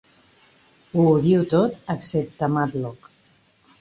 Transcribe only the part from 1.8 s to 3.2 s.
excepte "Matlock".